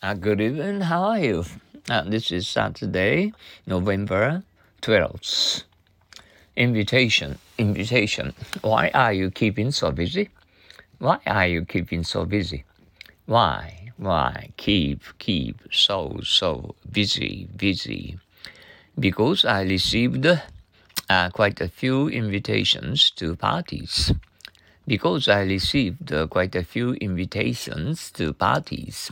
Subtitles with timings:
[0.00, 0.82] Uh, good evening.
[0.82, 1.44] How are you?
[1.90, 3.32] Uh, this is Saturday,
[3.66, 4.44] November
[4.80, 5.64] 12th.
[6.54, 7.36] Invitation.
[7.58, 8.32] Invitation.
[8.60, 10.30] Why are you keeping so busy?
[11.00, 12.62] Why are you keeping so busy?
[13.26, 13.90] Why?
[13.96, 18.20] Why keep keep so so busy busy?
[18.96, 20.24] Because I received
[21.10, 24.12] uh, quite a few invitations to parties.
[24.86, 29.10] Because I received uh, quite a few invitations to parties.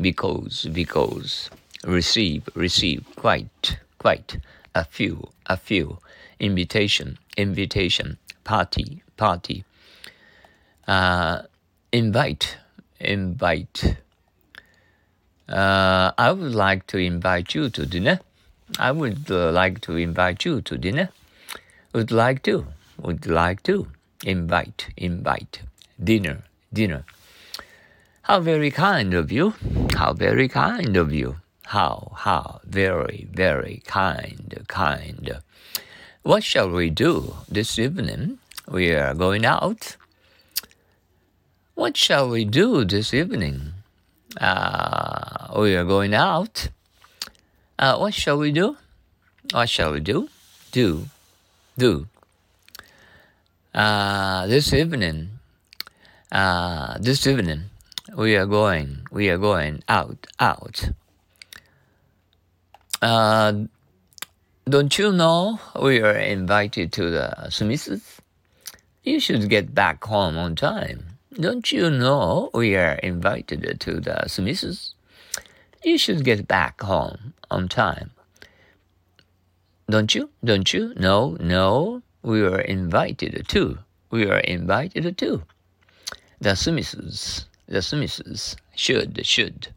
[0.00, 1.50] Because, because,
[1.84, 4.38] receive, receive, quite, quite,
[4.74, 5.98] a few, a few,
[6.38, 9.64] invitation, invitation, party, party,
[10.86, 11.42] uh,
[11.92, 12.56] invite,
[13.00, 13.96] invite.
[15.48, 18.20] Uh, I would like to invite you to dinner.
[18.78, 21.08] I would uh, like to invite you to dinner.
[21.92, 22.66] Would like to.
[23.00, 23.88] Would like to.
[24.24, 24.88] Invite.
[24.96, 25.62] Invite.
[26.02, 26.42] Dinner.
[26.72, 27.04] Dinner.
[28.22, 29.54] How very kind of you.
[29.98, 31.38] How very kind of you.
[31.66, 35.42] How, how, very, very kind, kind.
[36.22, 38.38] What shall we do this evening?
[38.68, 39.96] We are going out.
[41.74, 43.72] What shall we do this evening?
[44.40, 46.68] Uh, we are going out.
[47.76, 48.76] Uh, what shall we do?
[49.50, 50.28] What shall we do?
[50.70, 51.08] Do
[51.76, 52.06] do.
[53.74, 55.40] Uh, this evening,
[56.30, 57.70] uh, this evening,
[58.18, 60.90] we are going, we are going out, out.
[63.00, 63.52] Uh,
[64.68, 68.20] don't you know we are invited to the Smiths?
[69.04, 71.06] You should get back home on time.
[71.32, 74.94] Don't you know we are invited to the Smiths?
[75.84, 78.10] You should get back home on time.
[79.88, 80.30] Don't you?
[80.42, 80.92] Don't you?
[80.96, 82.02] No, no.
[82.22, 83.78] We were invited to.
[84.10, 85.42] We were invited to.
[86.40, 89.68] The Smiths, the Smiths should, should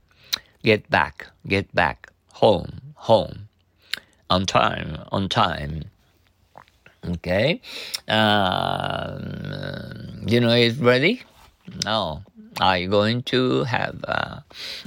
[0.64, 3.50] get back, get back, home, home,
[4.30, 5.84] on time, on time.
[7.08, 7.62] Okay.
[8.08, 9.24] Um,
[10.28, 11.24] you know, it's ready?
[11.84, 12.24] Now
[12.60, 14.40] Are you going to have uh,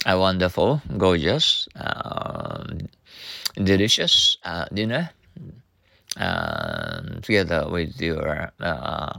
[0.06, 2.64] a wonderful, gorgeous, uh,
[3.56, 5.10] delicious uh, dinner
[6.16, 9.18] uh, together with your uh,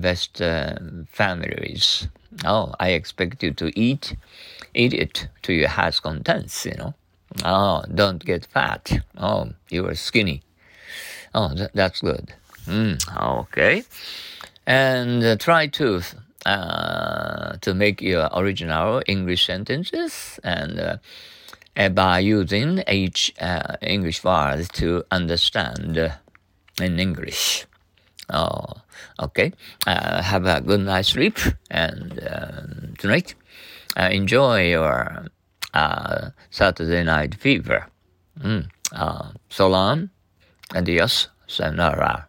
[0.00, 0.74] best uh,
[1.06, 2.08] families.
[2.44, 4.16] Oh, I expect you to eat,
[4.74, 6.66] eat it to your heart's contents.
[6.66, 6.94] You know.
[7.44, 8.90] Oh, don't get fat.
[9.16, 10.42] Oh, you are skinny.
[11.34, 12.34] Oh, th- that's good.
[12.66, 12.96] Mm,
[13.42, 13.84] okay,
[14.66, 16.00] and uh, try to
[16.46, 24.68] uh, to make your original English sentences and uh, by using each uh, English word
[24.74, 26.12] to understand
[26.80, 27.66] in English.
[28.30, 28.64] Oh,
[29.20, 29.52] okay.
[29.86, 31.38] Uh, have a good night's sleep
[31.70, 33.34] and um, tonight
[33.96, 35.26] uh, enjoy your
[35.74, 37.86] uh, Saturday night fever.
[38.40, 38.68] Mm.
[39.48, 40.10] so long.
[40.74, 41.28] Adios.
[41.46, 42.26] Sayonara.